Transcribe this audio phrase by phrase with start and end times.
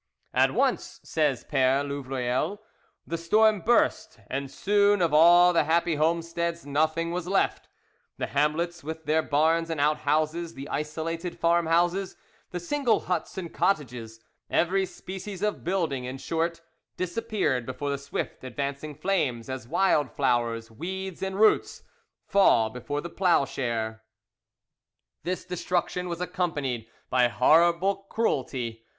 [0.33, 2.57] "At once," says Pere Louvreloeil,
[3.05, 7.69] "the storm burst, and soon of all the happy homesteads nothing was left:
[8.17, 12.15] the hamlets, with their barns and outhouses, the isolated farmhouses,
[12.49, 14.19] the single huts and cottages,
[14.49, 16.61] every species of building in short,
[16.97, 21.83] disappeared before the swift advancing flames as wild flowers, weeds, and roots
[22.25, 24.01] fall before the ploughshare."
[25.21, 28.83] This destruction was accompanied by horrible cruelty.